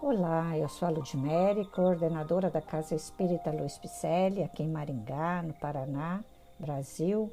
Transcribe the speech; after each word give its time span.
Olá, 0.00 0.56
eu 0.56 0.68
sou 0.68 0.86
a 0.86 0.92
Ludmere, 0.92 1.64
coordenadora 1.64 2.48
da 2.48 2.62
Casa 2.62 2.94
Espírita 2.94 3.50
Luiz 3.50 3.76
Picelli, 3.78 4.44
aqui 4.44 4.62
em 4.62 4.68
Maringá, 4.68 5.42
no 5.42 5.52
Paraná, 5.54 6.22
Brasil. 6.56 7.32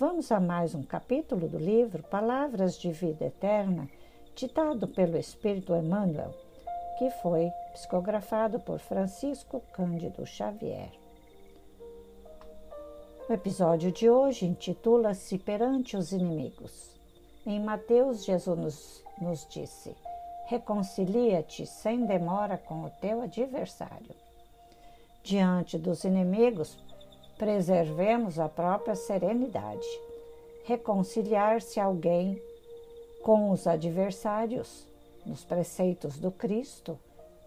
Vamos 0.00 0.32
a 0.32 0.40
mais 0.40 0.74
um 0.74 0.82
capítulo 0.82 1.48
do 1.48 1.58
livro 1.58 2.02
Palavras 2.02 2.76
de 2.76 2.90
Vida 2.90 3.26
Eterna, 3.26 3.88
ditado 4.34 4.88
pelo 4.88 5.16
Espírito 5.16 5.76
Emmanuel, 5.76 6.34
que 6.98 7.08
foi 7.22 7.48
psicografado 7.72 8.58
por 8.58 8.80
Francisco 8.80 9.62
Cândido 9.72 10.26
Xavier. 10.26 10.90
O 13.28 13.32
episódio 13.32 13.92
de 13.92 14.10
hoje 14.10 14.44
intitula-se 14.44 15.38
Perante 15.38 15.96
os 15.96 16.10
Inimigos. 16.10 17.00
Em 17.46 17.60
Mateus, 17.60 18.24
Jesus 18.24 18.58
nos, 18.58 19.04
nos 19.20 19.46
disse: 19.48 19.94
reconcilia-te 20.46 21.66
sem 21.66 22.04
demora 22.04 22.58
com 22.58 22.84
o 22.84 22.90
teu 22.90 23.22
adversário. 23.22 24.14
Diante 25.22 25.78
dos 25.78 26.04
inimigos, 26.04 26.78
preservemos 27.38 28.38
a 28.38 28.48
própria 28.48 28.94
serenidade. 28.94 29.86
Reconciliar-se 30.64 31.80
alguém 31.80 32.40
com 33.22 33.50
os 33.50 33.66
adversários, 33.66 34.86
nos 35.24 35.44
preceitos 35.44 36.18
do 36.18 36.30
Cristo, 36.30 36.98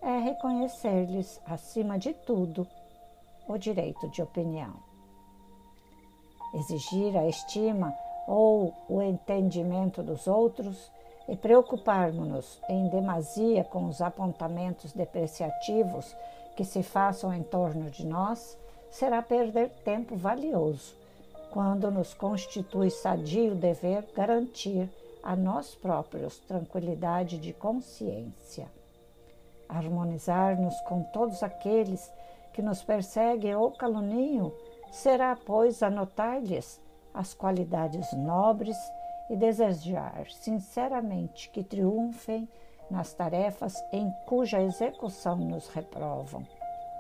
é 0.02 0.18
reconhecer-lhes, 0.20 1.42
acima 1.46 1.98
de 1.98 2.14
tudo, 2.14 2.68
o 3.48 3.58
direito 3.58 4.08
de 4.10 4.22
opinião. 4.22 4.74
Exigir 6.54 7.18
a 7.18 7.28
estima 7.28 7.94
ou 8.28 8.74
o 8.88 9.02
entendimento 9.02 10.02
dos 10.02 10.28
outros 10.28 10.92
e 11.28 11.36
preocuparmos-nos 11.36 12.62
em 12.70 12.88
demasia 12.88 13.64
com 13.64 13.86
os 13.86 14.02
apontamentos 14.02 14.94
depreciativos 14.94 16.16
que 16.56 16.64
se 16.64 16.84
façam 16.84 17.34
em 17.34 17.44
torno 17.44 17.90
de 17.90 18.06
nós, 18.06 18.58
será 18.90 19.22
perder 19.22 19.70
tempo 19.84 20.16
valioso, 20.16 20.96
quando 21.52 21.92
nos 21.92 22.14
constitui 22.14 22.90
sadio 22.90 23.56
dever 23.56 24.08
garantir 24.16 24.90
a 25.22 25.36
nós 25.36 25.76
próprios 25.76 26.38
tranquilidade 26.40 27.38
de 27.38 27.52
consciência. 27.52 28.68
Harmonizar-nos 29.68 30.80
com 30.82 31.02
todos 31.04 31.42
aqueles 31.42 32.12
que 32.54 32.62
nos 32.62 32.84
perseguem 32.84 33.56
ou 33.56 33.72
caluniam 33.72 34.54
será, 34.92 35.36
pois, 35.36 35.82
anotar-lhes 35.82 36.80
as 37.14 37.34
qualidades 37.34 38.14
nobres 38.14 38.78
e 38.78 39.05
desejar 39.34 40.28
sinceramente 40.30 41.50
que 41.50 41.64
triunfem 41.64 42.48
nas 42.90 43.14
tarefas 43.14 43.76
em 43.92 44.12
cuja 44.26 44.62
execução 44.62 45.38
nos 45.38 45.68
reprovam, 45.70 46.46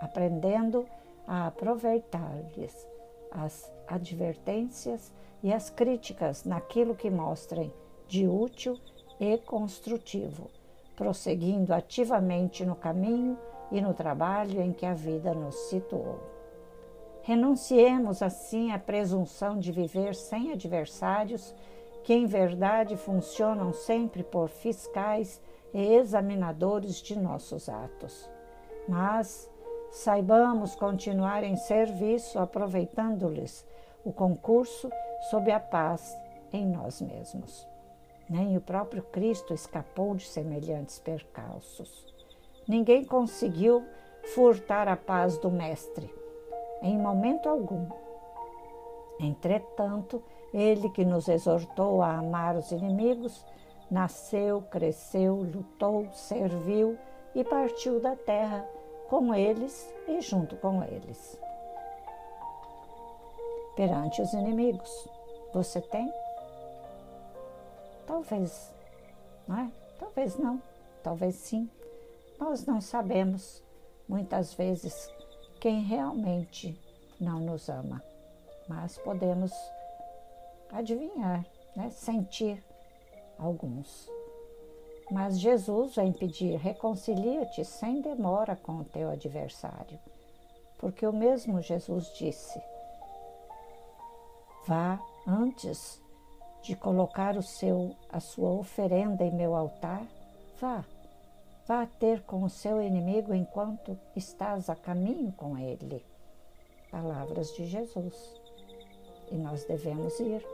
aprendendo 0.01 0.85
a 1.27 1.47
aproveitar-lhes 1.47 2.87
as 3.31 3.71
advertências 3.87 5.11
e 5.43 5.53
as 5.53 5.69
críticas 5.69 6.43
naquilo 6.43 6.95
que 6.95 7.09
mostrem 7.09 7.71
de 8.07 8.27
útil 8.27 8.79
e 9.19 9.37
construtivo, 9.37 10.49
prosseguindo 10.95 11.73
ativamente 11.73 12.65
no 12.65 12.75
caminho 12.75 13.37
e 13.71 13.81
no 13.81 13.93
trabalho 13.93 14.61
em 14.61 14.71
que 14.71 14.85
a 14.85 14.93
vida 14.93 15.33
nos 15.33 15.55
situou. 15.69 16.19
Renunciemos 17.23 18.21
assim 18.21 18.71
à 18.71 18.77
presunção 18.77 19.57
de 19.57 19.71
viver 19.71 20.13
sem 20.13 20.51
adversários 20.51 21.55
que 22.05 22.13
em 22.13 22.27
verdade 22.27 22.95
funcionam 22.95 23.73
sempre 23.73 24.21
por 24.21 24.47
fiscais 24.47 25.41
e 25.73 25.95
examinadores 25.95 27.01
de 27.01 27.17
nossos 27.19 27.67
atos. 27.67 28.29
Mas 28.87 29.51
saibamos 29.89 30.75
continuar 30.75 31.43
em 31.43 31.55
serviço, 31.55 32.37
aproveitando-lhes 32.37 33.65
o 34.03 34.13
concurso 34.13 34.87
sob 35.31 35.51
a 35.51 35.59
paz 35.59 36.15
em 36.53 36.67
nós 36.67 37.01
mesmos. 37.01 37.67
Nem 38.29 38.55
o 38.55 38.61
próprio 38.61 39.01
Cristo 39.01 39.51
escapou 39.51 40.13
de 40.13 40.27
semelhantes 40.27 40.99
percalços. 40.99 42.13
Ninguém 42.67 43.03
conseguiu 43.03 43.83
furtar 44.35 44.87
a 44.87 44.95
paz 44.95 45.39
do 45.39 45.49
Mestre, 45.49 46.13
em 46.83 46.99
momento 46.99 47.49
algum. 47.49 47.87
Entretanto, 49.19 50.21
ele 50.55 50.89
que 50.89 51.03
nos 51.03 51.27
exortou 51.27 52.01
a 52.01 52.17
amar 52.17 52.55
os 52.55 52.71
inimigos, 52.71 53.45
nasceu, 53.91 54.61
cresceu, 54.61 55.35
lutou, 55.35 56.07
serviu 56.13 56.97
e 57.35 57.43
partiu 57.43 57.99
da 57.99 58.15
terra 58.15 58.65
com 59.09 59.35
eles 59.35 59.93
e 60.07 60.21
junto 60.21 60.55
com 60.55 60.81
eles. 60.81 61.37
Perante 63.75 64.21
os 64.21 64.31
inimigos, 64.31 65.09
você 65.53 65.81
tem? 65.81 66.09
Talvez, 68.07 68.73
não 69.45 69.57
é? 69.59 69.71
Talvez 69.99 70.37
não, 70.37 70.61
talvez 71.03 71.35
sim. 71.35 71.69
Nós 72.39 72.65
não 72.65 72.79
sabemos, 72.79 73.61
muitas 74.07 74.53
vezes, 74.53 75.09
quem 75.59 75.81
realmente 75.81 76.79
não 77.19 77.41
nos 77.41 77.67
ama, 77.67 78.01
mas 78.69 78.97
podemos 78.97 79.51
adivinhar, 80.77 81.45
né? 81.75 81.89
sentir 81.89 82.63
alguns. 83.37 84.09
Mas 85.11 85.39
Jesus 85.39 85.95
vem 85.95 86.11
pedir: 86.11 86.57
reconcilia-te 86.57 87.63
sem 87.63 88.01
demora 88.01 88.55
com 88.55 88.77
o 88.77 88.85
teu 88.85 89.09
adversário, 89.09 89.99
porque 90.77 91.05
o 91.05 91.13
mesmo 91.13 91.61
Jesus 91.61 92.11
disse: 92.17 92.59
vá 94.67 94.99
antes 95.27 96.01
de 96.63 96.75
colocar 96.75 97.37
o 97.37 97.43
seu 97.43 97.95
a 98.09 98.19
sua 98.19 98.49
oferenda 98.49 99.23
em 99.23 99.31
meu 99.31 99.55
altar, 99.55 100.03
vá, 100.59 100.83
vá 101.67 101.85
ter 101.85 102.23
com 102.23 102.43
o 102.43 102.49
seu 102.49 102.81
inimigo 102.81 103.33
enquanto 103.33 103.97
estás 104.15 104.69
a 104.69 104.75
caminho 104.75 105.31
com 105.33 105.57
ele. 105.57 106.03
Palavras 106.89 107.53
de 107.53 107.67
Jesus. 107.67 108.41
E 109.31 109.35
nós 109.35 109.65
devemos 109.65 110.19
ir 110.19 110.45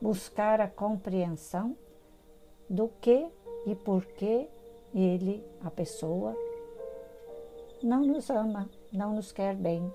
buscar 0.00 0.60
a 0.60 0.68
compreensão 0.68 1.76
do 2.68 2.88
que 3.00 3.28
e 3.66 3.74
por 3.74 4.04
que 4.04 4.48
ele, 4.94 5.44
a 5.62 5.70
pessoa, 5.70 6.36
não 7.82 8.02
nos 8.02 8.30
ama, 8.30 8.68
não 8.92 9.14
nos 9.14 9.32
quer 9.32 9.54
bem. 9.54 9.92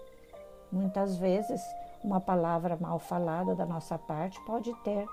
Muitas 0.71 1.17
vezes, 1.17 1.61
uma 2.03 2.19
palavra 2.19 2.77
mal 2.79 2.99
falada 2.99 3.55
da 3.55 3.65
nossa 3.65 3.97
parte 3.97 4.39
pode 4.45 4.73
ter 4.83 5.05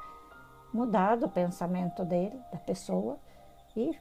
mudado 0.73 1.27
o 1.27 1.31
pensamento 1.31 2.05
dele, 2.05 2.39
da 2.53 2.59
pessoa, 2.59 3.19
e 3.77 3.97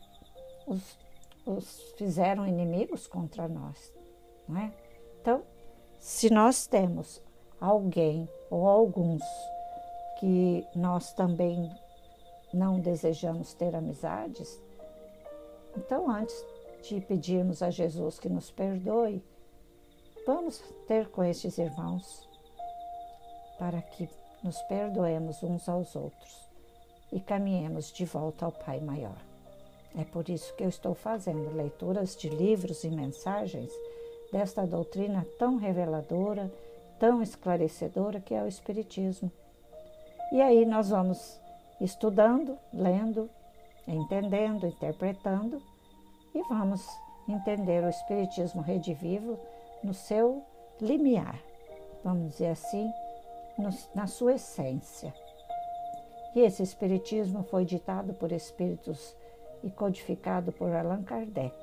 os, 0.65 0.99
os 1.45 1.93
fizeram 1.97 2.45
inimigos 2.45 3.07
contra 3.07 3.47
nós. 3.47 3.93
Não 4.47 4.59
é? 4.59 4.73
Então, 5.21 5.43
se 5.99 6.29
nós 6.31 6.67
temos 6.67 7.21
alguém 7.59 8.29
ou 8.49 8.67
alguns 8.67 9.21
que 10.19 10.65
nós 10.75 11.13
também 11.13 11.71
não 12.53 12.79
desejamos 12.79 13.53
ter 13.53 13.75
amizades, 13.75 14.61
então 15.75 16.09
antes 16.09 16.45
de 16.81 17.01
pedirmos 17.01 17.61
a 17.61 17.69
Jesus 17.69 18.19
que 18.19 18.29
nos 18.29 18.51
perdoe, 18.51 19.23
vamos 20.25 20.63
ter 20.87 21.07
com 21.09 21.23
estes 21.23 21.57
irmãos 21.57 22.27
para 23.59 23.81
que 23.81 24.09
nos 24.43 24.61
perdoemos 24.63 25.41
uns 25.43 25.67
aos 25.67 25.95
outros 25.95 26.47
e 27.11 27.19
caminhemos 27.19 27.91
de 27.91 28.05
volta 28.05 28.45
ao 28.45 28.51
Pai 28.51 28.79
Maior. 28.79 29.17
É 29.97 30.03
por 30.03 30.29
isso 30.29 30.53
que 30.55 30.63
eu 30.63 30.69
estou 30.69 30.93
fazendo 30.93 31.55
leituras 31.55 32.15
de 32.15 32.29
livros 32.29 32.83
e 32.83 32.89
mensagens 32.89 33.71
desta 34.31 34.65
doutrina 34.65 35.25
tão 35.39 35.57
reveladora, 35.57 36.51
tão 36.99 37.21
esclarecedora 37.21 38.19
que 38.19 38.33
é 38.33 38.43
o 38.43 38.47
Espiritismo 38.47 39.31
e 40.31 40.41
aí 40.41 40.65
nós 40.65 40.89
vamos 40.89 41.39
estudando, 41.79 42.57
lendo, 42.73 43.29
entendendo, 43.87 44.67
interpretando 44.67 45.61
e 46.33 46.41
vamos 46.49 46.85
entender 47.27 47.83
o 47.83 47.89
Espiritismo 47.89 48.61
redivivo 48.61 49.39
no 49.83 49.93
seu 49.93 50.43
limiar, 50.81 51.39
vamos 52.03 52.31
dizer 52.31 52.47
assim, 52.47 52.91
no, 53.57 53.69
na 53.95 54.07
sua 54.07 54.33
essência. 54.33 55.13
E 56.35 56.41
esse 56.41 56.61
Espiritismo 56.61 57.43
foi 57.43 57.65
ditado 57.65 58.13
por 58.13 58.31
espíritos 58.31 59.15
e 59.63 59.71
codificado 59.71 60.51
por 60.51 60.71
Allan 60.75 61.03
Kardec, 61.03 61.55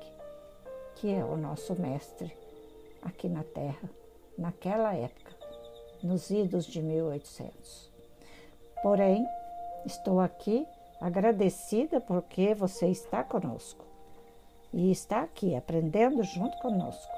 que 0.95 1.13
é 1.13 1.23
o 1.23 1.37
nosso 1.37 1.79
mestre 1.79 2.35
aqui 3.01 3.29
na 3.29 3.43
Terra, 3.43 3.89
naquela 4.37 4.93
época, 4.95 5.33
nos 6.03 6.29
idos 6.29 6.65
de 6.65 6.81
1800. 6.81 7.94
Porém, 8.85 9.27
estou 9.83 10.19
aqui 10.19 10.67
agradecida 11.01 11.99
porque 11.99 12.53
você 12.53 12.85
está 12.85 13.23
conosco. 13.23 13.83
e 14.71 14.91
está 14.91 15.23
aqui 15.23 15.55
aprendendo 15.55 16.21
junto 16.21 16.55
conosco, 16.59 17.11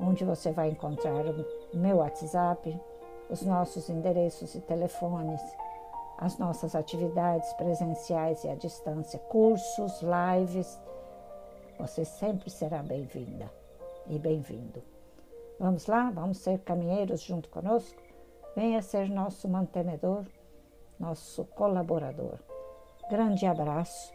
onde 0.00 0.24
você 0.24 0.50
vai 0.50 0.70
encontrar 0.70 1.24
o 1.26 1.76
meu 1.76 1.98
WhatsApp, 1.98 2.76
os 3.30 3.42
nossos 3.42 3.88
endereços 3.88 4.56
e 4.56 4.60
telefones, 4.60 5.40
as 6.18 6.36
nossas 6.38 6.74
atividades 6.74 7.52
presenciais 7.52 8.42
e 8.42 8.48
à 8.48 8.56
distância, 8.56 9.20
cursos, 9.20 10.02
lives. 10.02 10.76
Você 11.78 12.04
sempre 12.04 12.50
será 12.50 12.82
bem-vinda 12.82 13.48
e 14.08 14.18
bem-vindo. 14.18 14.97
Vamos 15.58 15.86
lá? 15.86 16.10
Vamos 16.10 16.38
ser 16.38 16.60
caminheiros 16.60 17.22
junto 17.22 17.48
conosco? 17.48 18.00
Venha 18.54 18.80
ser 18.80 19.08
nosso 19.08 19.48
mantenedor, 19.48 20.24
nosso 20.98 21.44
colaborador. 21.44 22.38
Grande 23.10 23.46
abraço. 23.46 24.12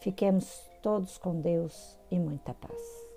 Fiquemos 0.00 0.70
todos 0.82 1.18
com 1.18 1.40
Deus 1.40 1.98
e 2.10 2.18
muita 2.18 2.54
paz. 2.54 3.07